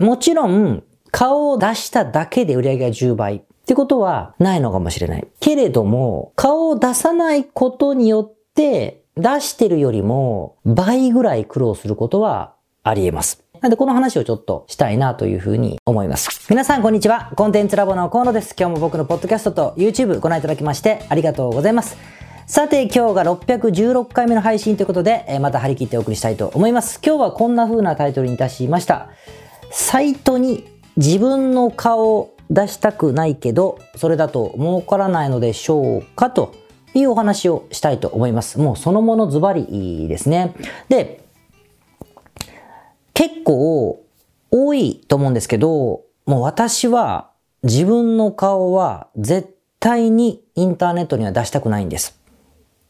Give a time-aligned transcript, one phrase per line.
[0.00, 5.28] もちろん、顔を出しただけで売り上げが10倍ってことはないのかもしれない。
[5.40, 13.44] けれども、顔を出さないことによって、出してるよりも倍ぐらい苦労することはあり得ます。
[13.60, 16.46] なんでこの話をちょっとしたいなというふうに思います。
[16.48, 17.30] 皆さんこんにちは。
[17.36, 18.54] コンテンツラボの河野です。
[18.58, 21.98] 今日も僕のポッドキャストと YouTube ご覧いただきましてありがとうございます。
[22.46, 26.98] さて今日が616回目の配信ということで、また張り切ってお送りしたいと思います。
[27.04, 29.10] 今日はこんな風なタイトルにいたしました。
[29.70, 36.52] サイトに自分の顔を出したくないけど、それだと儲からないのでしょうかと
[36.94, 38.58] いうお話をしたいと思います。
[38.58, 40.54] もうそのものズバリですね。
[40.88, 41.24] で、
[43.14, 44.02] 結構
[44.50, 47.30] 多いと思うんですけど、もう私は
[47.62, 52.18] 自分の顔は絶対にインターネットには出したくないんです。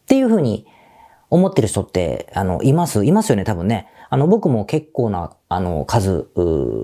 [0.03, 0.65] っていうふうに
[1.29, 3.05] 思ってる人って、あの、います？
[3.05, 3.87] いますよね、多分ね。
[4.13, 6.27] あの、僕も結構な、あの、数、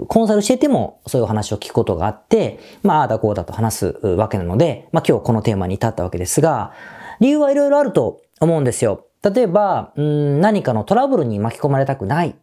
[0.07, 6.71] コンサルしててもそういう話を聞くことがあって、まあ、ああだこうだと話すわけなので、まあ今日このテーマに至ったわけですが、
[7.19, 9.07] 理由はいろいろあると思うんですよ。
[9.29, 12.33] 例えば、うん何かのトラブルに巻き込まれたくない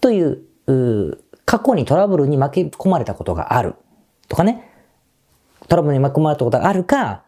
[0.00, 3.74] という、う過去にトラブルに巻き込まれたことがある。
[4.28, 4.70] とかね。
[5.66, 7.24] トラブルに巻き込まれたことがあるか、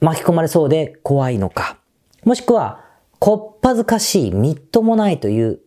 [0.00, 1.78] 巻き込まれそうで怖いのか。
[2.22, 2.84] もしくは、
[3.18, 5.60] こっぱずかしい、みっともないという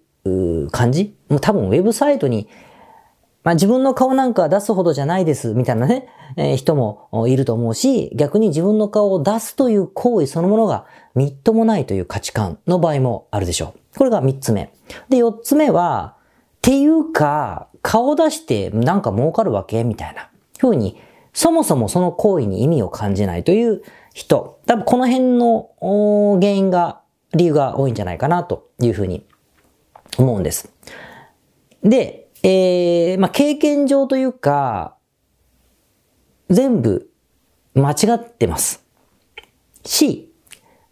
[0.72, 1.16] 感じ？
[1.30, 2.50] もう多分ウェブサイトに、
[3.44, 13.98] まあ自分の顔なんか出すほどじゃないです、みたいなね、えー、人もいると思うし、逆に自分の顔を出すという行為そのものがみっともないという価値観の場合もあるでしょう。
[13.98, 14.74] これが三つ目。
[15.08, 16.16] で、四つ目は、
[16.58, 19.84] っていうか、顔出してなんか儲かるわけ？
[19.86, 20.30] みたいな。
[20.58, 21.00] ふうに、
[21.34, 23.82] そもそもその行為に意味を感じないという
[24.14, 24.60] 人。
[24.66, 25.70] 多分この辺の
[26.42, 27.02] 原因が、
[27.34, 29.24] 理由が多いんじゃないかなというふうに
[30.24, 30.72] 思うんです。
[31.84, 34.96] で、えー、まあ、経験上というか、
[36.50, 37.10] 全部
[37.74, 38.86] 間違ってます。
[39.86, 40.34] し、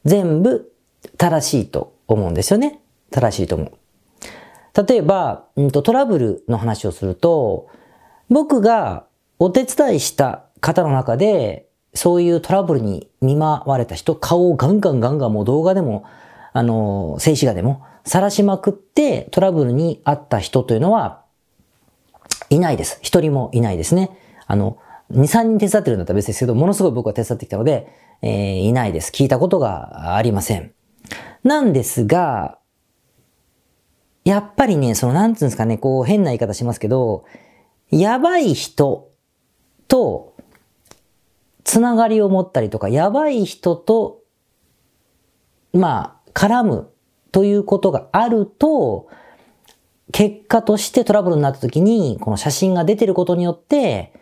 [0.05, 0.71] 全部
[1.17, 2.81] 正しいと思うんですよね。
[3.11, 3.71] 正しいと思う。
[4.87, 7.67] 例えば、うんと、トラブルの話をすると、
[8.29, 9.07] 僕が
[9.39, 16.05] お手伝いした方の中で、そういうトラブルに見舞われた人、顔をガンガンガンガンもう動画でも、
[16.53, 21.23] あの、静止画でも晒しまくってトラブルにあった人というのは、
[22.49, 22.99] いないです。
[23.01, 24.17] 一人もいないですね。
[24.45, 24.77] あの、
[25.11, 27.91] 2、3人手伝ってるんだったら別ですけど、ものすごい僕は手伝ってきたので、
[28.21, 29.11] えー、いないです。
[29.11, 30.73] 聞いたことがありません。
[31.43, 32.57] なんですが、
[34.23, 37.25] やっぱりね、その、なんつうんですかね、こう、変な言い方しますけど、
[37.89, 39.11] やばい人
[39.87, 40.35] と、
[41.63, 44.21] つながりを持ったりとか、やばい人と、
[45.73, 46.91] まあ、絡む
[47.31, 49.07] ということがあると、
[50.11, 54.13] 結果としてトラブルになった時に、この写真が出てることによって、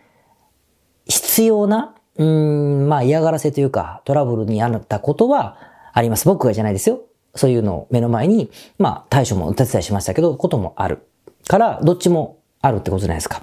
[1.06, 5.58] 必要な、うん、まあ嫌がらせというか、トラブルにあったことは
[5.92, 6.26] あります。
[6.26, 7.02] 僕がじゃないですよ。
[7.34, 11.06] そういうのを目の前に、まあ、対処もお手伝いしましたけど、こともある。
[11.46, 13.42] から、どっちもあるってことじゃないですか。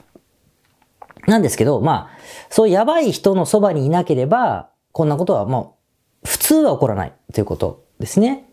[1.27, 2.17] なんですけど、まあ、
[2.49, 5.77] そうやばい人のそばにいなければ、こんなことはも
[6.23, 8.49] う、普通は起こらないということですね。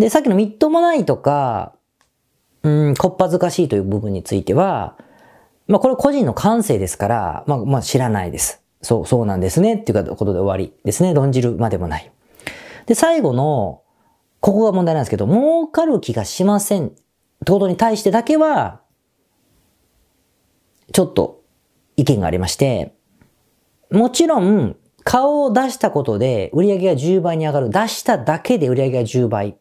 [0.00, 1.74] で、さっきのみっともないとか、
[2.62, 4.96] うん、こっぱずかしいという部分については、
[5.68, 8.62] まあこれ個人の感性ですから、まあまあ知らないです。
[8.80, 11.12] そう、そうなんですねっていうことで終わりですね。
[11.12, 12.10] 論じるまでもない。
[12.86, 13.82] で、最後の、
[14.40, 16.90] ここが問題なんですけど、儲かる気がしませんっ
[17.44, 18.80] てことに対してだけは、
[20.92, 21.42] ちょっと
[21.96, 22.94] 意見がありまして、
[23.90, 27.70] もちろん、顔を出したことで売り上げが10倍に上がる。
[27.70, 29.56] 出しただけで売り上げが10倍。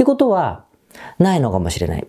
[0.00, 0.64] ってことは、
[1.18, 2.08] ないのかもしれない。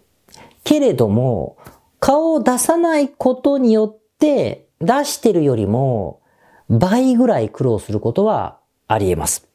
[0.63, 1.57] けれども、
[1.99, 6.21] 顔を出さないことによって、出してるよりも
[6.69, 9.45] 倍ぐらい苦労することはあり得ます。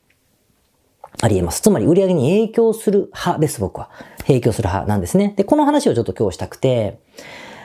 [1.22, 1.62] あり得ます。
[1.62, 3.88] つまり売り上げに影響する派です、僕は。
[4.26, 5.32] 影響する派なんですね。
[5.34, 7.00] で、この話をちょっと今日したくて、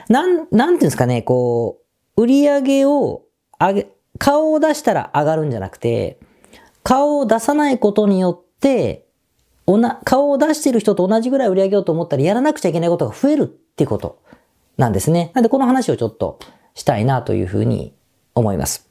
[0.08, 1.80] なん、なんていうんですかね、こ
[2.16, 3.24] う、売り上げを
[3.60, 6.18] 上げ、顔を出したら上がるんじゃなくて、
[6.82, 9.01] 顔を出さないことによって、
[9.66, 14.20] おな、顔を出している人と同じぐらい売り上げようと思ったらやらなくちゃいけないことが増えるっていうこと
[14.76, 15.30] なんですね。
[15.34, 16.38] なんでこの話をちょっと
[16.74, 17.94] したいなというふうに
[18.34, 18.88] 思います。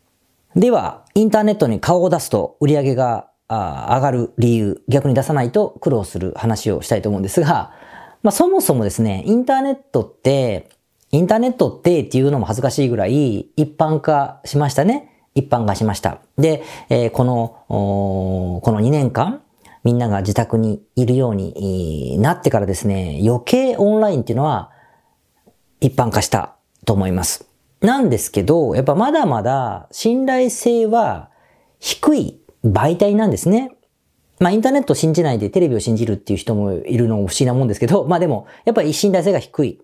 [0.55, 7.73] では、インターネットに顔を出すと売り上げが上がる理由、逆に出さないと苦労する話をしたいと思うんですが、
[8.23, 10.69] まあそもそもですね、インターネットって、
[11.11, 15.09] インターネットってっていうのも恥ずかしいぐらい一般化しましたね。
[15.35, 16.19] 一般化しました。
[16.37, 19.41] で、えー、この、この2年間、
[19.83, 24.71] みんなが自宅にいるようになってからですね、余計オンラインっていうのは
[25.79, 26.55] 一般化した
[26.85, 27.47] と思います。
[27.81, 31.29] なんですけど、やっぱまだまだ信頼性は
[31.79, 33.75] 低い媒体なんですね。
[34.39, 39.81] まあインターネットを信じないでテレビを信じるっていう人もいるのも不思議なもんですけど、まあでも、やっぱり信頼性が低い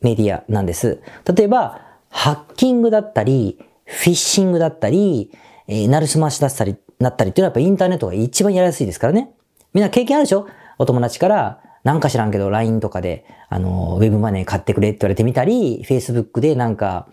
[0.00, 1.02] メディアなんです。
[1.34, 5.30] 例えば、ハッキングだったり、フィッシングだったり、
[5.66, 9.30] えー、なるすましだったり、なったりっていうのはやっぱインターネットが一番やりやすいですからね。
[9.72, 10.46] みんな経験あるでしょ？
[10.78, 17.08] お友達から、なんか知らんけど LINE とかで、あの、ウェブマネー買ってくれって言われてみたり、Facebook でなんか、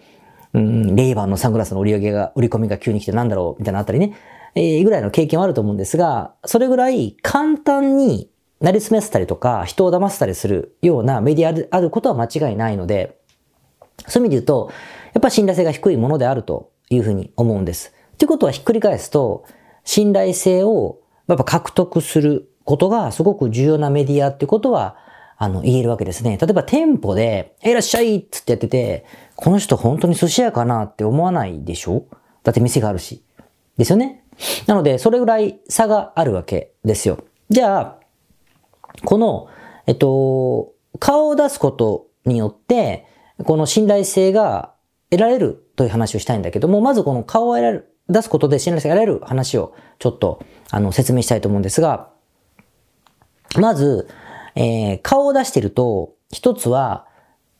[0.53, 4.15] うん、レイバーのサングラスの売り上げが、売り込みが急に来てなんだろうみたいなあったりね。
[4.55, 8.29] えー、ぐらいの経験はあると思うんですが、それぐらい簡単に
[8.59, 13.17] なりすめせたりとか、人を騙せたりするようなメディアであることは間違いないので、
[14.07, 14.71] そういう意味で言うと、
[15.13, 17.93] やっぱ信頼性が低いものであるというふうに思うんです。
[18.17, 19.45] ということはひっくり返すと、
[19.83, 24.97] 信頼性をやっぱ獲得することがすごく重要なメディアってことは、
[25.37, 26.37] あの、言えるわけですね。
[26.39, 29.05] 例えば店舗で、いらっしゃいっつってやってて、
[29.35, 32.05] この人本当に寿司屋かなって思わないでしょ？
[32.43, 33.23] だって店があるし。
[33.77, 34.23] ですよね？
[34.67, 37.23] なので、それぐらい差があるわけですよ。
[37.49, 37.99] じゃあ、
[39.03, 39.47] この、
[39.87, 43.07] えっと、顔を出すことによって、
[43.43, 44.73] この信頼性が
[45.09, 52.09] 得られるという話をしたいんだけども、まずこの顔を得られる、出すことで信頼性が得られる話をちょっと、あの、説明したいと思うんですが、
[53.57, 54.07] まず、
[54.55, 57.07] えー、顔を出してると、一つは、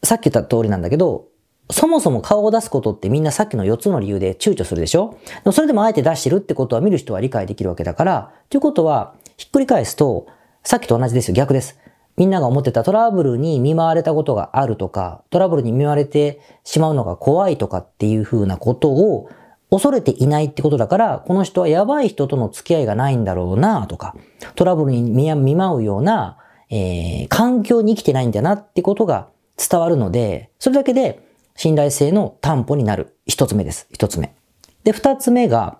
[0.04, 1.28] さっき言った通りなんだけど、
[1.70, 5.18] そもそも顔を出すことってみんなさっきの4つの理由で躊躇するでしょ？
[5.54, 10.28] それでもあえて出してるってことは見る人は理解できるわけだから、ということは、ひっくり返すと、
[10.64, 11.80] さっきと同じですよ、逆です。
[12.18, 19.30] みんなが思ってたトラブルに見舞われたことがあるとか、トラブルに見舞われてしまうのが怖いとかっていう風なことを
[19.72, 24.16] 恐れていないってことだから、この人はやばい人との付き合いがないんだろうなとか、
[24.56, 26.38] トラブルに見舞うような、
[26.70, 31.26] えー、環境に生きてないんだなってことが伝わるので、それだけで
[31.56, 33.88] 信頼性の担保になる一つ目です。
[33.92, 34.36] 一つ目。
[34.84, 35.80] で、二つ目が、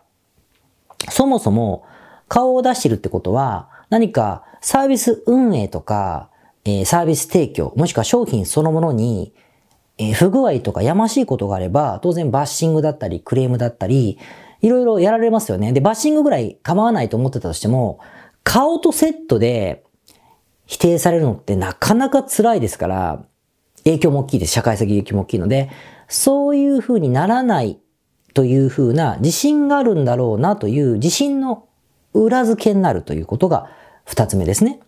[1.10, 1.84] そもそも
[2.30, 6.30] 顔を出してるってことは、何かサービス運営とか、
[6.64, 9.34] えー、サービス提供、もしくは商品そのものに、
[10.10, 14.18] え、不具合とかやましいことがあれば、当然バッシングだったり、クレームだったり、
[14.62, 15.74] いろいろやられますよね。
[15.74, 18.00] で、バッシングぐらい構わないと思ってたとしても、
[18.44, 19.84] 顔とセットで
[20.66, 23.24] 否定されるのってなかなか辛いですから、
[23.84, 24.54] 影響も大きいです。
[24.54, 25.70] 社会的影響も大きいので、
[26.08, 27.80] そういう風にならない
[28.34, 31.68] という風な自信があるんだろうなという自信の
[32.14, 33.70] 裏付けになるということが
[34.06, 34.80] 二つ目ですね。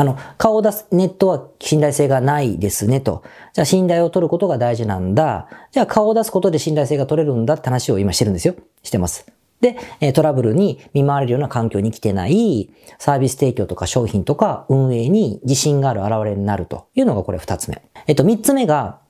[0.00, 3.24] あの、顔を出すネットは信頼性がないですねと。
[3.52, 5.48] じゃあ信頼を取ることが大事なんだ。
[5.72, 8.54] じゃあ顔を出すことで信頼性が取れるんだって話を今してるんですよ。
[8.84, 9.26] してます。
[9.60, 9.76] で、
[10.12, 17.82] トラブルに見舞われるような環境に来てない、サービス提供とか商品とか運営に自信がある現れになるというのがこれ二つ目。
[18.06, 19.00] えっと、三つ目が、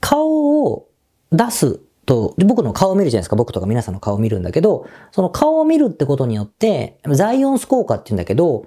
[0.00, 0.88] 顔を
[1.30, 3.36] 出すと、僕の顔を見るじゃないですか。
[3.36, 8.66] 僕とか皆さんの顔を見るんだけど、その顔を見るってことによって、ザイオンス効果って言うんだけど、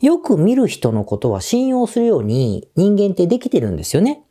[0.00, 4.22] よく見る人のことは信用するように人間ってできてるんですよね。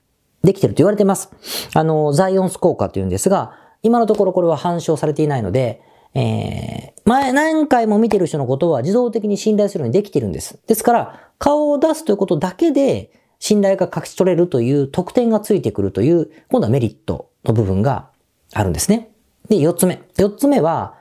[0.43, 1.31] できてると言われてます。
[1.73, 5.81] あの、ザイオンス効果って言うんですが、今のところこれは反証されていないので、
[6.15, 10.59] えー、前何回も見てる人のことは自動的に信頼するようにできてるんです。
[10.67, 18.09] ですから、顔を出すということだけで信頼が隠し取れるという特典がついてくるという、今度はメリットの部分が
[18.53, 19.11] あるんですね。
[19.49, 20.01] で、四つ目。
[20.17, 20.95] 四つ目は、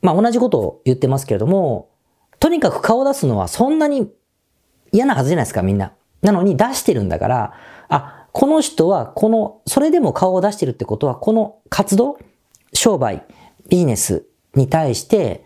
[0.00, 1.88] まあ同じことを言ってますけれども、
[2.46, 4.08] とにかく顔を出すのはそんなに
[4.92, 5.94] 嫌なはずじゃないですか、みんな。
[6.22, 7.54] なのに出してるんだから、
[7.88, 12.18] あ、この人はこの、それでも顔を出してるってことは、この活動、
[12.72, 13.24] 商売、
[13.68, 15.44] ビジネスに対して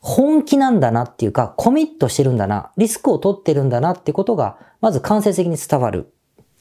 [0.00, 6.14] 本気なんだなっていうか、コミットしてるんだな、リスクを取ってるんだなってことが、まず間接的に伝わる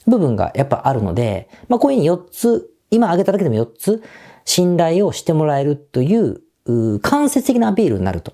[0.06, 4.04] 部分がやっぱあるので、まあこういうふうに4つ、今挙げただけでも4つ、
[4.44, 8.34] 信頼をしてもらえるという、う間接的なアピールになると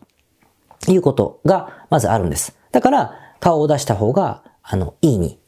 [0.91, 2.57] いうことがまずあるんです。
[2.71, 5.39] だから、顔を出した方が、あの、いいに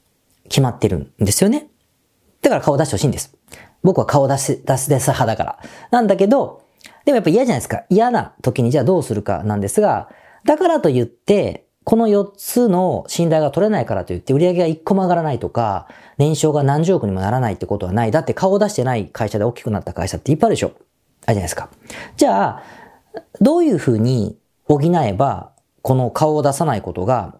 [0.49, 1.67] 決まってるんですよね。
[2.41, 3.35] だから顔を出してほしいんです。
[3.83, 5.59] 僕は顔を出す、出すです派だから。
[5.91, 6.63] なんだけど、
[7.05, 7.83] でもやっぱ嫌じゃないですか。
[7.89, 10.09] 嫌な時にじゃあどうするかなんですが、
[10.43, 15.87] だからと言って、この4つの信頼が取れないからといって売り上げが1個も上がらないとか、
[16.17, 18.11] 年商が何十億にもならないってことはない。
[18.11, 20.67] だって顔を出してない会社で大きくなった会社っていっぱいあるでしょ。
[20.67, 21.69] あるじゃないですか。
[22.17, 22.63] じゃあ、
[23.39, 24.35] どういうふうに
[24.67, 27.37] 補えば、この顔を出さないことが、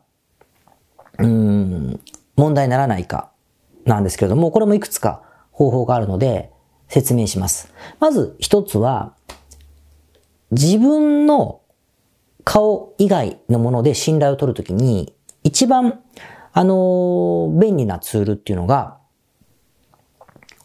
[1.18, 2.00] うん、
[2.36, 3.32] 問題にならないか、
[3.86, 6.52] なんですけれども、これもいくつか方法があるので、
[6.88, 7.74] 説明します。
[8.00, 9.14] まず一つは、
[10.52, 11.62] 自分の
[12.44, 16.02] 顔以外のもので信頼を取るときに、一番、
[16.58, 18.98] あの便利なツールっていうのが、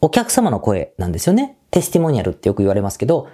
[0.01, 1.59] お客様の声なんですよね。
[1.71, 3.29] テスティモニアルってよく言われますけど、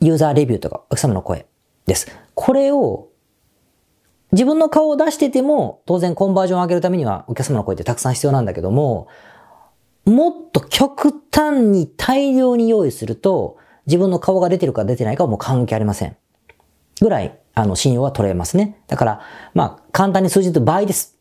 [0.00, 1.46] ユーザーレビューとかお客様の声
[1.88, 2.06] です。
[2.34, 3.08] これを
[4.30, 9.08] 自分の顔を出してても、当然コンバージョンを上げるためにはお客様の声ってたくさん必要なんだけども、
[10.04, 16.16] もっと極端に大量に用意すると、自分の顔が出てるか出てないかはもう関係ありません。
[17.00, 18.82] ぐらい、あの、信用は取れますね。
[18.86, 19.20] だから、
[19.54, 21.16] まあ、簡単に数字で倍です。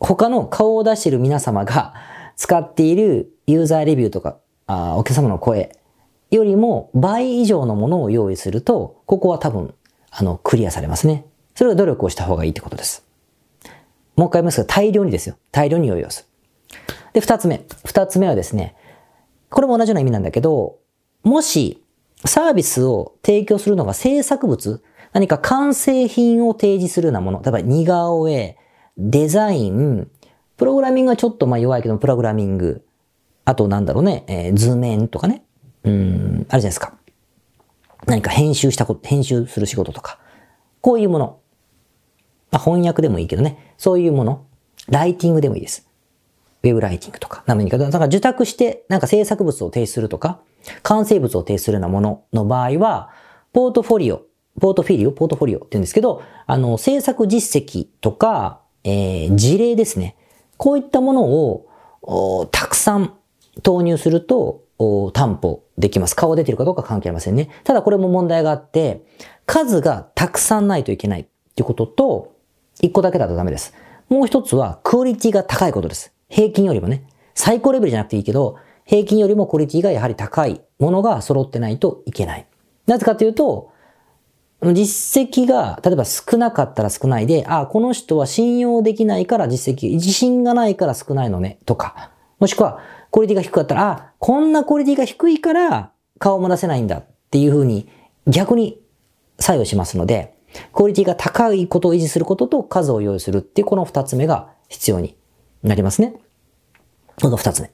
[0.00, 1.94] 他の顔を出している皆様が
[2.36, 5.76] 使っているユーザーレビューとか、あお客様の声
[6.32, 9.74] よりも倍以上のものを用意すると、ここは多分、
[10.10, 11.26] あの、クリアされますね。
[11.54, 13.04] それは努力をした方がいいってことです。
[14.16, 15.36] もう一回言いますが、大量にですよ。
[15.50, 16.78] 大量に用意をする。
[17.12, 17.64] で、二つ目。
[17.84, 18.74] 二つ目はですね、
[19.50, 20.78] これも同じような意味なんだけど、
[21.22, 21.82] もし、
[22.24, 28.56] サービスを提供するのが制作物、何か完成品を提示するようなもの、例えば似顔絵、
[28.96, 30.08] デザイン、
[30.56, 32.84] プログラミングはちょっとまあ弱いけど、プログラミング、
[33.44, 35.42] あとなんだろうね、えー、図面とかね、
[35.84, 36.94] うん、あるじゃないですか。
[38.06, 40.18] 何か編集したこと、編集する仕事とか、
[40.80, 41.38] こういうもの。
[42.50, 44.44] まあ、翻訳でもいいけどね、そういうもの。
[44.88, 45.88] ライティングでもいいです。
[46.62, 50.40] ウェブライティングとか、何か、だから受託して、なんか制作物を提出するとか、
[50.82, 53.10] 完成物を提出するようなものの場合は、
[53.52, 54.22] ポートフォリオ、
[54.60, 60.16] ポートフィリオ、ポートフォリオって言うんですけど、あの、制作実績とか、えー、事例ですね。
[60.56, 63.14] こういったものを、たくさん
[63.62, 64.61] 投入すると、
[65.12, 66.16] 担保できます。
[66.16, 67.48] 顔出てるかどうか関係ありませんね。
[67.64, 69.04] ただこれも問題があって、
[69.46, 71.24] 数がたくさんないといけないっ
[71.54, 72.32] ていうことと、
[72.80, 73.74] 一個だけだとダメです。
[74.08, 76.12] もう一つは、クオリティが高いことです。
[76.28, 77.04] 平均よりもね。
[77.34, 82.46] 最高レベルじゃなくていいけど、平均よりもクオリティがやはり高いものが揃ってないといけない。
[82.86, 83.70] なぜかというと、
[84.62, 92.12] 実績が、例えば少なかったら少ないで、あ、この人は信用できないから実績、自信がないから少ないのね、とか。
[92.38, 92.78] もしくは、
[93.12, 97.88] クオリティが低かったら、あ、こんなクオリティが低いから顔も出せないんだっていうふうに
[98.26, 98.80] 逆に
[99.38, 100.34] 作用しますので、
[100.72, 105.14] クオリティが高いことを維持することと数を用意するっていうこの二つ目が必要に
[105.62, 106.14] なりますね。
[107.20, 107.70] この二つ目。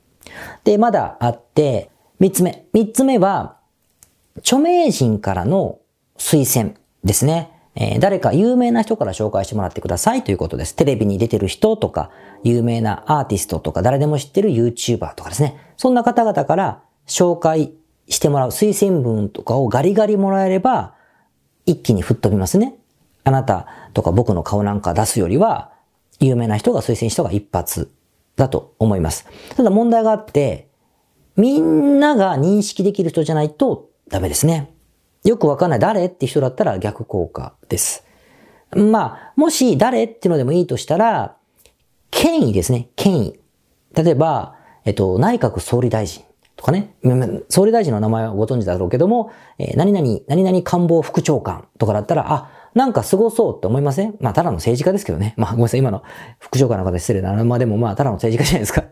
[0.64, 2.66] で、まだあって、三つ目。
[2.73, 3.59] 三つ目は、
[4.38, 5.78] 著名人からの
[6.18, 7.50] 推薦ですね。
[7.80, 10.75] えー、誰か有名な人から紹介してもらってくださいということです。
[10.75, 12.11] テレビに出てる人とか、
[12.42, 15.56] 有名なアーティストとか、誰でも知ってる YouTuber とかですね。
[15.76, 17.73] そんな方々から紹介
[18.08, 20.94] してもらう推薦文とかをガリガリもらえれば、
[21.66, 22.75] 一気に吹っ飛びますね。
[23.23, 25.70] あなたとか僕の顔なんか出すよりは、
[26.18, 27.92] 有名な人が推薦した方が一発
[28.35, 29.28] だと思います。
[29.56, 30.66] ただ問題があって、
[31.37, 34.73] みんなが認識できる人じゃないとダメですね。
[35.25, 38.04] よくわかんない誰って人だったら逆効果です。
[38.75, 41.37] まあ、もし誰っていうのでもいいとしたら、
[42.10, 42.88] 権威ですね。
[42.96, 43.40] 権威。
[43.94, 46.22] 例えば、えっと、内閣総理大臣
[46.56, 46.94] とかね。
[47.48, 54.16] 総理大臣の名前はご存知だろうけども、えー、何々、何々官房副長官とかだったら、あ、なんか凄そうって思いません？
[54.20, 55.34] まあ、ただの政治家ですけどね。
[55.37, 55.80] まあ、ごめんなさい。
[55.80, 56.02] 今の
[56.38, 57.32] 副長官の方失礼な。
[57.44, 58.84] まあ、でもまあ、ただの政治家じゃないですか。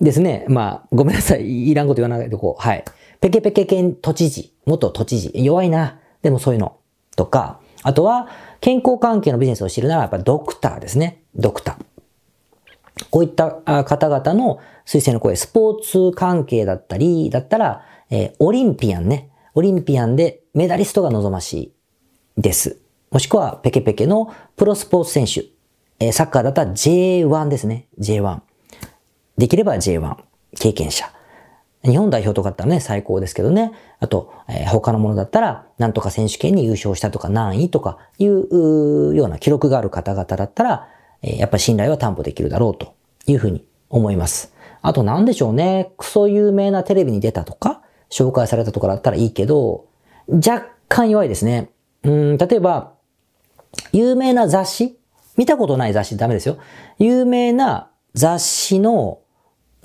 [0.00, 0.44] ですね。
[0.48, 1.70] まあ、ごめんなさい。
[1.70, 2.62] いらんこと言わないでこう。
[2.62, 2.84] はい。
[3.20, 4.54] ペケペケ県都知事。
[4.64, 5.30] 元都知事。
[5.34, 5.98] 弱いな。
[6.22, 6.78] でもそういうの。
[7.16, 7.60] とか。
[7.82, 8.28] あとは、
[8.60, 11.22] 健康関係のビジネスを知るなら、やっぱドクターですね。
[11.34, 11.90] ドクター。
[13.10, 13.50] こういった
[13.84, 19.30] 方々の推薦の声、スポーツ関係だったり、だったら、えー、オリンピアンね。
[19.54, 21.72] オリンピアンでメダリストが望ましい
[22.40, 22.78] です。
[23.10, 25.44] もしくは、ペケペケのプロスポーツ選手。
[25.98, 27.86] え、サッカーだったら J1 ですね。
[27.98, 28.40] J1。
[29.36, 30.16] できれば J1。
[30.58, 31.10] 経験者。
[31.82, 33.72] 日本代表とかだったらね、最高ですけどね。
[34.00, 40.88] あと、えー、他のものだったら、なんとか選手権に優勝したとか何位とかいうような記録がある方々だったら、
[41.22, 42.94] えー、やっぱ信頼は担保できるだろうと
[43.26, 44.52] いうふうに思います。
[44.82, 45.92] あとなんでしょうね。
[45.96, 49.86] クソ有名なテレビに出たとか、紹介されたとかだったらいいけど、
[50.28, 51.70] 若干弱いですね。
[52.02, 52.92] うん、例えば、
[53.92, 54.98] 有名な雑誌？
[55.36, 56.58] 見たことない雑誌ダメですよ。
[56.98, 59.19] 有名な雑誌の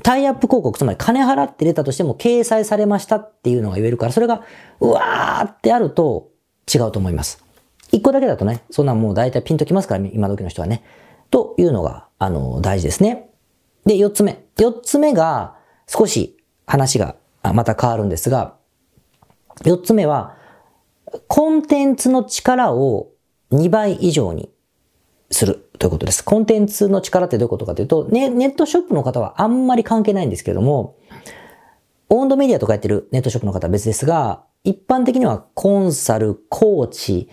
[0.04, 4.44] タイアップ広告、つまり金払って出たとしても掲載されましたっていうのが言えるから、それが、
[4.80, 6.32] うわーってあると
[6.74, 7.44] 違うと思います。
[7.92, 10.84] 一個だけだとね、そんなもう大体ピンときますから、今時の人はね。
[11.32, 13.30] というのが、あの、大事ですね。
[13.86, 14.46] で、四つ目。
[14.60, 15.56] 四つ目が、
[15.88, 18.56] 少し話がまた変わるんですが、
[19.64, 20.36] 四つ目は、
[21.28, 23.12] コンテンツの力を
[23.52, 24.50] 2倍以上に
[25.32, 26.26] するということです。
[26.26, 30.98] コンテンツの力ってどういうことかというと、ね、ネットショップの方はあんまり関係ないんですけども、
[32.10, 37.30] オンドメディアとかやってるネットショップの方は別ですが、一般的にはコンサル、コーチ、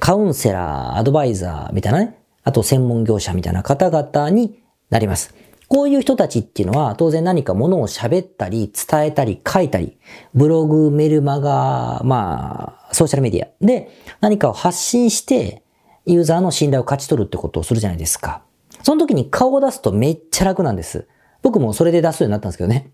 [0.00, 5.32] カウンセラー、アドバイザーみたいなね、あと専門業者みたいな方々になります。
[5.68, 9.98] こういう人たちっていうのは当然何かものを喋ったり、伝えたり、書いたり、
[10.34, 13.88] ブログ、メルマガ、まあ、ソーシャルメディアで
[14.20, 15.62] 何かを発信して、
[16.08, 18.42] ユーザーの信頼を勝ち取るってことをするじゃないですか。
[18.82, 21.06] その時に顔を出すとめっちゃ楽なんです。
[21.42, 22.90] 僕もそれで出すようになったんですけどね。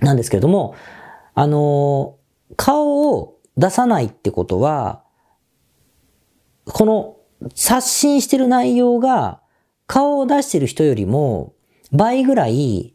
[0.00, 0.74] なんですけれども、
[1.34, 2.16] あの、
[2.56, 5.02] 顔を出さないってことは、
[6.64, 7.16] この
[7.54, 9.40] 刷新してる内容が
[9.86, 11.54] 顔を出してる人よりも
[11.92, 12.94] 倍ぐらい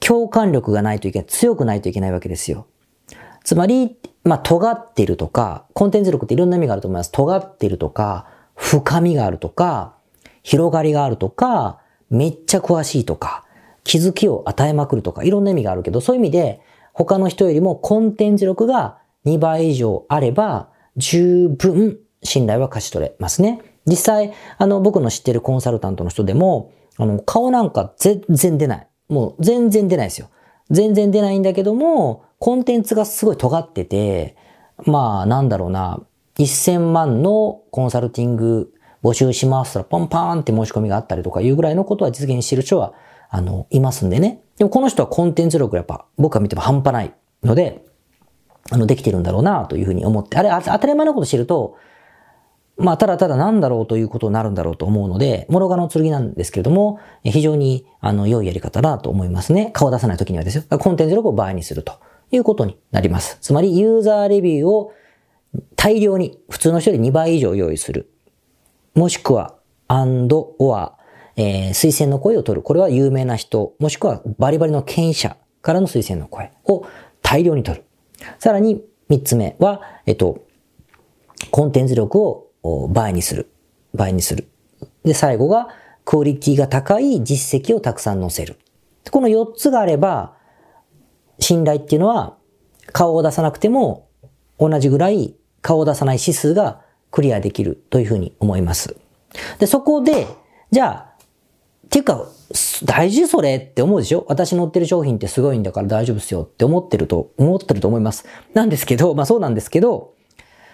[0.00, 2.66] 共感力がないといけない、強くないといけないわけですよ。
[3.44, 7.12] つまり、まあ、尖ってるとか、コンテンツ力っていろんな意味があると思います。
[7.12, 9.96] 尖ってるとか、深みがあるとか、
[10.42, 11.78] 広がりがあるとか、
[12.10, 13.44] めっちゃ詳しいとか、
[13.84, 16.60] 気づきを与えまくるとか、いろんな意味があるけど、そういう意味で、
[16.94, 23.60] 他の人よりもコンテンツ力が2倍以上あれば、十分信頼は勝ち取れますね。
[23.86, 28.88] 実際、あの、僕の知ってるコンサルタントの人でも、あの、顔なんか全然出ない。
[29.08, 30.28] もう全然出ないですよ。
[30.70, 34.36] 全然出ないんだけども、コンテンツがすごい尖ってて、
[34.84, 36.02] まあ、なんだろうな、
[36.36, 38.70] 1000万のコンサルティング
[39.02, 42.92] 募集しますとポンパーンって申し込みがあったりとかいうぐらいのことは実現してる人は、
[43.30, 44.42] あの、いますんでね。
[44.58, 47.82] でもこの人はコンテンツ力やっぱ僕が見ても半端ないので、
[48.70, 51.78] あの、できてるんだろうなというふうに思って、あれ、当たり前のこと知ると、
[52.76, 59.70] まあ、ただただなんだろうということになるんだろうと思うので、諸刃の剣なんですけれども、非常に、あの、良いやり方だと思いますね。
[59.72, 60.78] 顔出さないときにはですよ。
[60.78, 61.94] コンテンツ力を倍にすると
[62.34, 63.38] いうことになります。
[63.40, 64.92] つまり、ユーザーレビューを
[65.76, 68.10] 大量に、普通の人より2倍以上用意する。
[68.94, 69.56] もしくは、
[69.88, 70.92] and, or,
[71.36, 72.62] えー、推薦の声を取る。
[72.62, 76.86] これは有名な人、もしくはバリバリの権威者からの推薦の声を
[77.22, 77.84] 大量に取る。
[78.38, 80.44] さらに、三つ目は、えっと、
[81.50, 83.50] コンテンツ力を倍にする。
[83.94, 84.48] 倍にする。
[85.04, 85.68] で、最後が、
[86.04, 88.58] クオリティが高い実績をたくさん載せる。
[89.10, 90.36] この4つがあれば、
[91.38, 92.36] 信頼っていうのは、
[92.92, 94.08] 顔を出さなくても、
[94.58, 98.96] 同じぐらい顔を出さない指数がクリアできるというふうに思います。
[99.58, 100.26] で、そこで、
[100.70, 101.14] じゃあ、
[101.86, 102.26] っていうか、
[102.84, 104.24] 大事それって思うでしょ？
[104.28, 108.24] 私乗ってる商品ってすごいんだから大丈夫っすよって思ってると、思ってると思います。
[108.52, 110.14] なんですけど、まあそうなんですけど、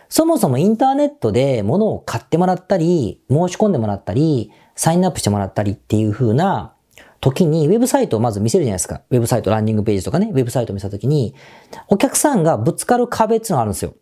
[0.09, 6.75] そもそもインターネットで物を買ってもらったり、申し込んでもらったり、サインアップしてもらったりっていう風な
[7.21, 9.03] 時に、ウェブサイトをまず見せるじゃないですか。
[9.11, 11.35] ウェブサイト、ランディングページとかね、ウェブサイトを見せた時に、
[11.89, 13.95] お客さんがぶつかる壁っていうのがあるんですよ。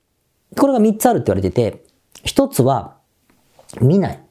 [0.57, 1.85] これが3つあるって言われてて、
[2.25, 2.97] 1つは、
[3.81, 4.23] 見ない。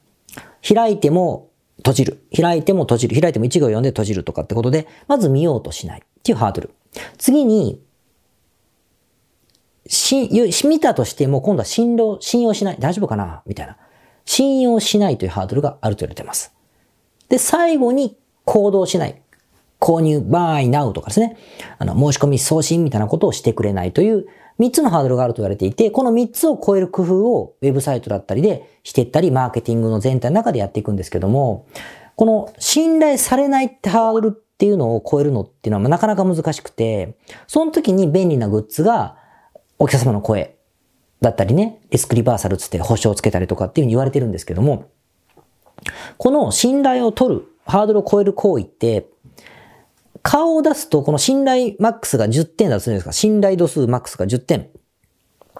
[0.67, 2.23] 開いても閉じる。
[2.35, 3.21] 開いても閉じる。
[3.21, 6.71] 開いても1行読んで閉じるとかってことで、まず見ようとしないっていうハードル。
[7.17, 7.81] 次に、
[9.85, 12.77] し、見たとしても今度は信用、信用しない。
[12.79, 13.43] 大丈夫かな？
[13.45, 13.77] みたいな。
[14.25, 16.53] 信用しないというハードルがあると言われています。
[17.29, 19.21] で、最後に行動しない。
[19.79, 21.37] 購入、buy now とかですね。
[21.77, 24.25] あの、申し込み送信みたいなことをしてくれないという
[24.59, 31.67] 3つのハードルがあると言われていて、この3つを超える工夫をウェブサイトだったりでしていったり、マーケティングの全体の中でやっていくんですけども、
[32.15, 39.17] この信頼されないってハードルっていうのを超えるのっていうのはなかなか難しくて、その時に便利なグッズが
[39.77, 40.55] お客様の声
[41.21, 44.89] だったりね、リスクリバーサルつって保証をつけたりとかっていうふうに言われてるんですけども、
[46.17, 49.07] この信頼を取る、ハードルを超える行為って、
[50.23, 54.69] 顔を出すとこの信頼マックスが10点だとするんですか信頼度数マックスが10点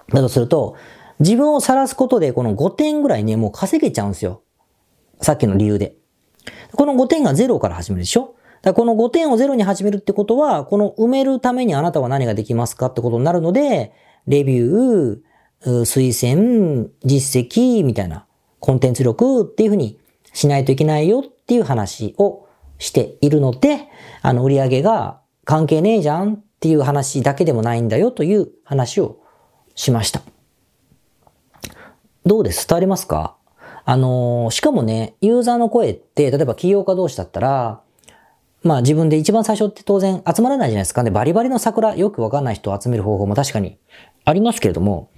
[0.08, 0.76] だとすると、
[1.20, 4.42] 自分を晒すことでこの5点ぐらいね、もう稼げちゃうんですよ。
[5.20, 5.96] さっきの理由で。
[6.72, 13.92] この5点が0から始めるでしょだこの5点を0に始めるってことは、この埋めるためにあなたは何ができますかってことになるので、
[14.26, 18.26] レビュー、推薦、実績みたいな
[18.60, 19.98] コンテンツ力っていうふうに
[20.38, 22.46] しないといけないよっていう話を
[22.78, 23.88] しているので、
[24.22, 29.18] あの売り上げが関係ねえじゃんっていう話だけでもないんだよという話を
[29.74, 30.22] しました。
[32.24, 32.68] どうです？
[32.68, 33.36] 伝わりますか？
[33.84, 37.80] あのしかもね、ユーザーの声って、例えば起業家同士だったら、
[38.62, 41.10] まあ自分で一番最初って当然集まらないじゃないですかね。
[41.10, 43.76] バリバリの桜、よくわかんない人を集める方法も確かに
[44.24, 45.10] ありますけれども、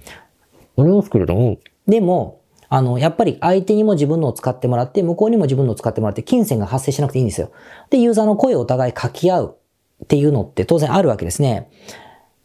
[0.79, 2.40] ありますけれども、でも、
[2.73, 7.51] あの、やっぱり相手にも自分のを使ってもらって、向こうにも自分のを使ってもらって、金銭が発生しなくていいんですよ。
[7.89, 9.57] で、ユーザーの声をお互い書き合う
[10.05, 11.69] っていうのって当然あるわけですね。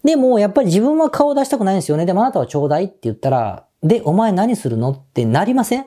[0.03, 2.07] でも、やっぱり自分は顔を出したくないんですよね。
[2.07, 5.87] でもあなたはちょうだいって言ったら、で、お前何するのってなりません？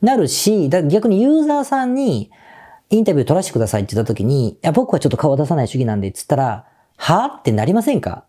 [0.00, 2.30] なるし、だ逆にユーザーさんに、
[2.90, 8.26] インタビュー取らせてくださいって言った時に、いや、僕はちょっと顔を出さない主義なんで、つったら、はってなりませんか？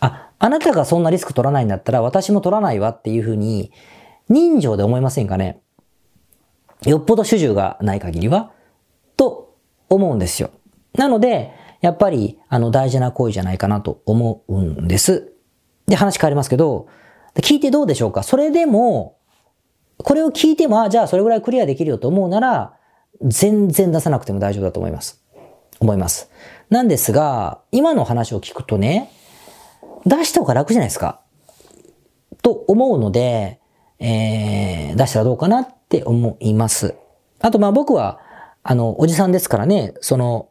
[0.00, 3.70] あ、あなたがそんなリスク取らないんだったら、私も取らないわっていうふうに、
[4.28, 5.60] 人情で思いませんかね？
[6.84, 8.52] よっぽど主従がない限りは？
[9.16, 9.56] と
[9.88, 10.50] 思うんですよ。
[10.94, 15.32] なので、やっぱり、あの、大事な行為じゃないかなと思うんです。
[15.86, 16.86] で、話変わりますけど、
[17.36, 18.22] 聞いてどうでしょうか？
[18.22, 19.18] それでも、
[19.98, 22.76] これを聞いても、じゃあそれぐらいクリアできるよと思うなら、
[23.22, 25.22] 全然出さなくても大丈夫だと思います。
[25.80, 26.30] 思います。
[26.70, 29.10] なんですが、今の話を聞くとね、
[30.04, 31.20] 出した方が楽じゃないですか？
[32.42, 33.60] と思うので、
[34.02, 36.96] えー、出したらどうかなって思います。
[37.40, 38.20] あと、まあ僕は、
[38.62, 40.48] あの、おじさんですからね、その、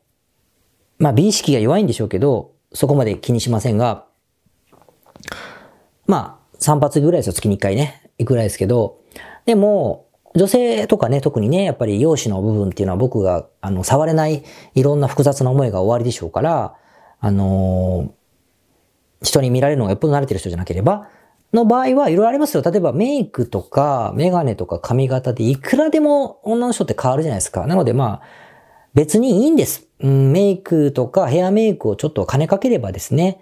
[0.98, 4.06] まあ美意識が弱いんでしょうけど、そこまで気にしませんが、
[6.08, 8.10] まあ、3発ぐらいですよ、月に1回ね。
[8.18, 9.00] 行くらいですけど、
[9.46, 14.44] でも、女性とかね、特にね、やっぱり容姿の部分っていうのは僕が、あの、触れない
[14.76, 16.76] いろんな複雑な思いが終わりでしょうから、
[17.20, 21.10] あのー、人に見られるのがよっぽど慣れてる人じゃなければ、
[21.54, 22.64] の場合はいろいろありますよ。
[22.64, 27.68] 例えばメイクとかメガネとか髪型でいくらでも女の人って変わるじゃないですか。
[27.68, 28.28] なのでまあ、
[28.94, 29.88] 別にいいんです。
[30.00, 33.42] うん、メイクとかヘアメイクをちょっと金かければですね、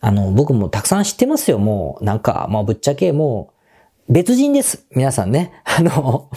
[0.00, 1.58] あの、僕もたくさん知ってますよ。
[1.58, 3.52] もう、なんか、まあぶっちゃけも
[4.08, 4.84] う、別人です。
[4.90, 5.52] 皆さんね。
[5.64, 6.28] あの、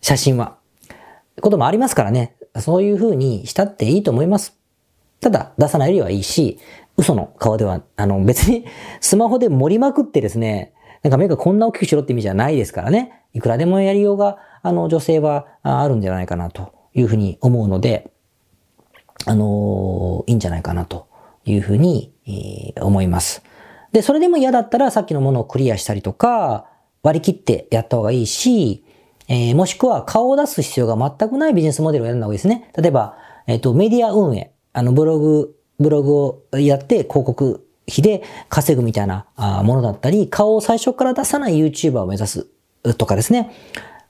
[0.00, 0.56] 写真は。
[1.40, 2.34] こともありますからね。
[2.60, 4.57] そういう風にしたっていいと思います。
[5.20, 6.58] ただ、出さないよりはいいし、
[6.96, 8.64] 嘘の顔では、あの、別に
[9.00, 13.24] スマホで盛りまくってですね、なんか目がこんな大きくしろって意味じゃないですからね。
[13.32, 18.10] いくらでもやりようが、あの、女性はあるんじゃないかなというふうに思うので、
[19.26, 21.08] あのいいんじゃないかなと
[21.44, 23.42] いうふうに、えー、思います。
[23.92, 26.66] で、それでも嫌だったらさっきのものをクリアしたりとか、
[27.02, 28.84] 割り切ってやった方がいいし、
[29.28, 32.70] えー、もしくは顔を出す必要が全くないビジネスモデルをやるのがいいですね。
[32.76, 39.26] 例えば、えっ、と、メディア運営、あの、ブログ、ブログをやって広告費で稼ぐみたいな
[39.64, 42.46] ものだったり、顔を最初から出さない YouTuber を目指す
[42.96, 43.50] とかですね。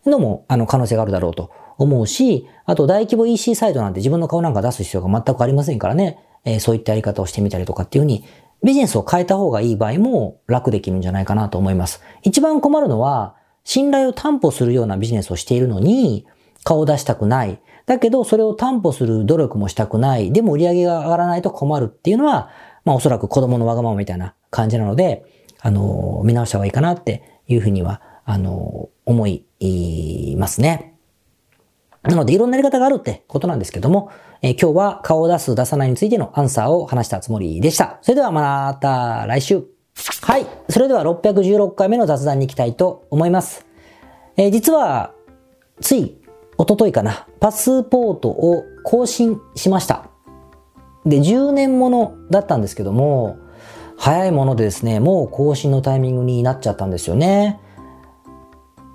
[0.07, 6.19] のも、あの、可能性があるだろうと思うし、あと大規模 EC サイトなんて自分の顔なんか出す必要が全くありませんからね。
[6.45, 8.25] えー、そういったやり方をしてみたりとかっていうふうに、
[8.63, 12.03] ビジネスを変えた方がいい場合も楽できるんじゃないかなと思います。
[12.23, 16.27] 一番困るのは、信頼を担保するようなビジネスをしているのに、
[16.65, 17.61] 顔を出したくない。
[17.89, 20.31] だけど、それを担保する努力もしたくない。
[20.31, 22.51] でも売り上げが上がらないと困るっていうのは、
[22.85, 25.25] まあおそらく子供のわがままみたいな感じなので、
[25.59, 30.99] あの、見直した方がいいかなっていうふうには、あの、思いますね。
[32.03, 34.11] なので、いろんなやり方があるってことなんですけども、
[34.43, 37.99] えー、今日は顔を出す、出さないについてのアンサーを話したつもりでした。
[38.03, 39.65] それではまた来週。
[40.23, 40.47] はい。
[40.69, 43.67] それでは616回目の雑談に行きたいと思います。
[44.37, 45.15] えー、実は、
[45.81, 46.19] つい、
[46.59, 50.11] おとといかな、パスポートを更新しました。
[51.07, 53.39] で、10年ものだったんですけども、
[53.97, 57.61] 早いものでですね、もう更新のタイミングになっちゃったんですよね。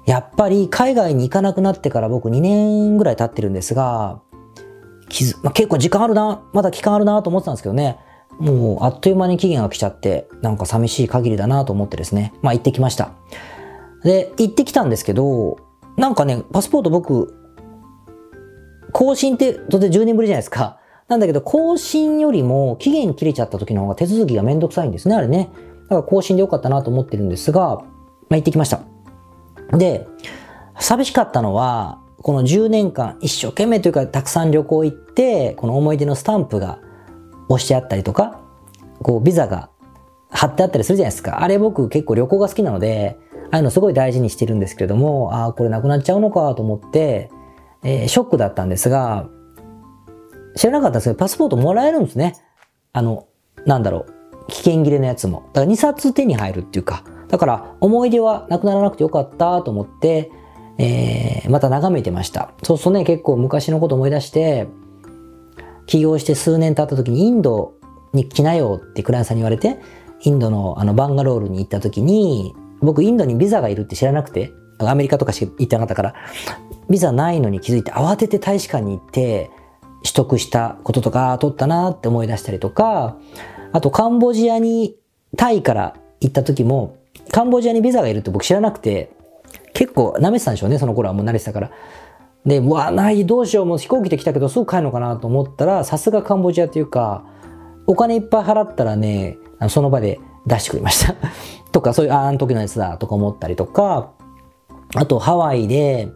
[0.06, 4.20] やっぱり海外に行かなくなってから僕2年ぐらい経ってるんですが、
[5.44, 8.00] まあ、結構時間あるな、まだ期間あるなと思ってたんですけどね、
[8.40, 13.12] もうあっという間に期限が来ちゃって、なんか寂しい限りだなと思ってですね、まあ行ってきました。
[14.04, 15.58] で、行ってきたんですけど、
[15.96, 17.43] なんかね、パスポート僕、
[18.94, 20.80] 更新って当然10年ぶりじゃないですか。
[21.08, 25.50] なんだけど、更新よりも期限切れちゃった時の方が手続きがめんどくさいんですね、あれね。
[25.84, 27.86] だから更新でよかったなと思ってるんですが、ま
[28.32, 28.80] あ行ってきました。
[29.78, 30.08] で、
[30.80, 36.80] 寂しかったのは、この10年間一生懸命というかたくさん旅行行って、この思い出のスタンプが
[37.50, 38.40] 押してあったりとか、
[39.02, 39.70] こうビザが
[40.30, 41.44] 貼ってあったりするじゃないですか。
[41.44, 43.18] あれ僕結構旅行が好きなので、
[43.52, 47.30] ああいうのすごい大事にしてるんですけれども、ああ、これなくなっちゃうのかと思って、
[47.84, 49.28] えー、ショックだったんですが、
[50.56, 52.36] 知らなかったんですけど、パスポートもらえるんですね。
[52.94, 53.28] あの、
[53.66, 55.50] なんだろう、危険切れのやつも。
[55.54, 60.32] だから2冊手に入るっていうか、だから思い出はなくならなくてよかったと思って、
[60.78, 62.54] えー、また眺めてました。
[62.64, 64.68] そうするとね、結構昔のこと思い出して、
[65.86, 67.74] 起業して数年経った時にインド
[68.14, 69.80] に来なよってクライアンさんに言われて、
[70.22, 76.16] インドのあのバンガロールに行った時に、僕インドにビザがいるって知らなくて、アメリカとかしか行ってなかったから、
[76.90, 79.50] ビザないのに気づいて慌てて大使館に行って、
[80.04, 83.18] 取得したこととか、取ったなって思い出したりとか、
[83.72, 84.96] あとカンボジアに、
[85.38, 86.98] タイから行った時も、
[87.32, 89.12] カンボジアにビザがいるって僕知らなくて、
[89.74, 91.72] 結構舐めてたんでしょうね、その頃はもう慣れてたから。
[92.46, 97.24] で、うわ、ない、どうしよう、もう飛行機で来たけどすぐ帰るのかなと思ったら、さすがカンボジアっていうか、
[97.88, 99.38] お金いっぱい払ったらね、
[99.70, 101.16] その場で出してくれました
[101.72, 104.12] とか、そういう、ああの時のやつだとか思ったりとか、
[104.96, 106.10] あとハワイで、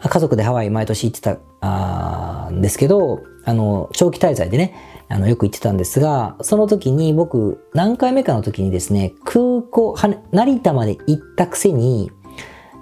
[0.00, 4.74] 家族でハワイ毎年行ってたあんですけど、あの、長期滞在でね、
[5.08, 9.96] あの、よく行ってたんですが、その時に僕、何回目かの時にですね、空港、
[10.32, 12.10] 成田まで行ったくせに、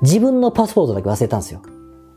[0.03, 1.63] 自分のパスポートだけ忘れたんですよ。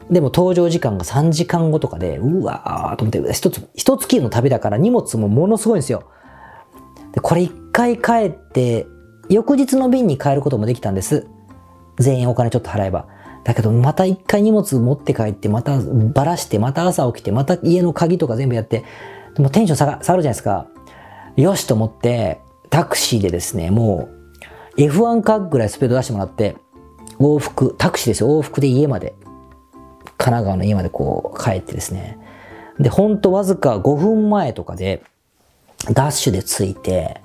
[0.10, 6.10] でも登場時間が3時間後とかで、うわーと思って、一つ、一月の旅だから荷物もものすごいんですよ。
[7.14, 8.88] で、これ一回帰って、
[9.30, 11.28] 翌日の便に帰ることもできたんです。
[12.00, 13.08] 全員お金ちょっと払えば。
[13.50, 18.84] だけど、また一回荷物持って帰って、またばらして、また朝起きて、また家の鍵とか全部やって、
[19.34, 20.68] でもテンション下がるじゃないですか。
[21.36, 24.08] よしと思って、タクシーでですね、も
[24.78, 26.58] う F1 カーぐらいスピード出してもらって、
[27.18, 29.16] 往復、タクシーですよ、往復で家まで、
[30.04, 32.20] 神奈川の家までこう帰ってですね。
[32.80, 35.02] で、ほんとわずか5分前とかで、
[35.92, 37.20] ダッシュで着いて、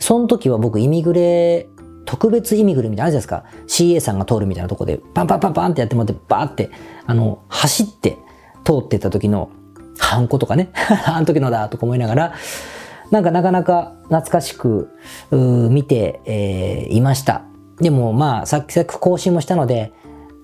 [0.00, 1.68] その時は僕イミグレ、
[2.08, 3.84] 特別イミグレみたいなあるじゃないですか。
[3.84, 6.70] CA さんが通るみたいなとこで、パンパンパンパンってやってもらって、バーって、
[7.04, 8.16] あの、走って
[8.64, 9.50] 通ってた時の、
[9.98, 10.70] ハンコとかね、
[11.04, 12.32] あの時のだとか思いながら、
[13.10, 14.88] なんかなかなか懐かしく
[15.30, 17.42] 見て、えー、いました。
[17.78, 19.92] でもまあ、さっきさっき更新もしたので、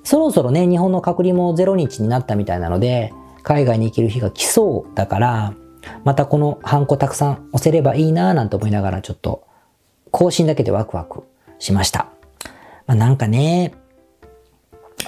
[0.03, 5.55] そろそろね、日本の隔離も0日になったみたいなので、海外に行ける日が来そうだから、
[6.05, 9.45] またこのハンコたくさん押せればいいなぁなんて思いながらちょっと、
[10.11, 11.25] 更新だけでワクワク
[11.59, 12.09] しました。
[12.87, 13.75] まあ、なんかね、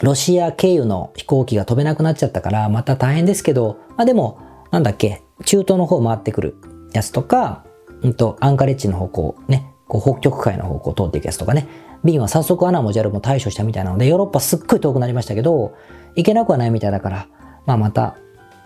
[0.03, 4.39] ロシア経由の飛行機が飛べなくなっちゃったから、また大変ですけど、まあでも、
[4.71, 6.57] なんだっけ、中東の方回ってくる
[6.93, 7.65] やつとか、
[8.03, 11.67] うんと、アンカレッジの方向、ね、こう北極海の方向を通っていくやつとかね、
[12.05, 15.75] 便は早速アナも JAL も対処したみたいなので、ヨーロッパすっごい遠くなりましたけど、
[16.15, 17.27] 行けなくはないみたいだから、
[17.65, 18.17] まあまた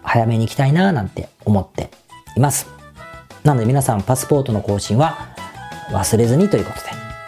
[0.02, 1.90] 早めに行きたいななんて思って
[2.36, 2.66] います。
[3.44, 5.34] なので皆さんパスポートの更新は
[5.90, 6.99] 忘れずにということで、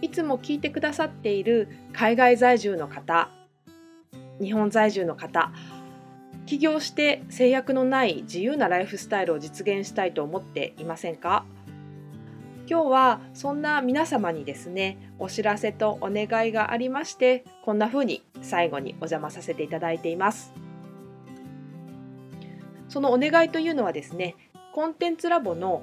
[0.00, 3.30] いつも聞いてくださっている海外在住の方、
[4.40, 5.52] 日本在住の方、
[6.46, 11.44] 起業して制約のない自由なライフスタイルを実現したいと思っていませんか？
[12.70, 20.52] 今日はそんな皆様にですねお知らせとお願いがありましてこんな風に最後にお邪魔させていただいています。
[22.88, 24.34] そのお願いというのはですね
[24.72, 25.82] コンテンツラボの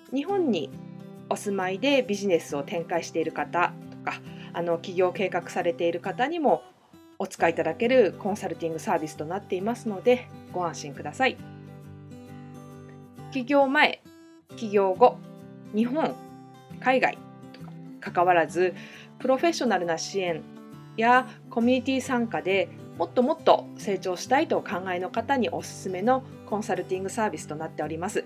[0.13, 0.69] 日本に
[1.29, 4.19] お住まいでビジネスを展開している方とか
[4.53, 6.63] あの起業計画されている方にも
[7.19, 11.37] お使いいただけるコンサルティングサービスとなっていますのでご安心ください。
[13.31, 14.01] 起業前、
[14.57, 15.17] 起業後、
[15.73, 16.13] 日本、
[16.81, 17.17] 海外
[17.53, 18.73] とか関わらず
[19.19, 20.41] プロフェッショナルな支援
[20.97, 28.25] やコミュニティ参加でもっともっと成長したいとお考えの方におすすめのコンサルティングサービスとなっております。